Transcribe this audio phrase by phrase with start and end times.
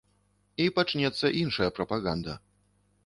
[0.63, 2.33] І пачнецца іншая прапаганда.